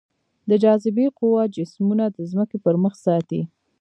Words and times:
د 0.49 0.51
جاذبې 0.63 1.07
قوه 1.19 1.43
جسمونه 1.55 2.05
د 2.09 2.17
ځمکې 2.31 2.57
پر 2.65 2.75
مخ 2.83 2.93
ساتي. 3.05 3.41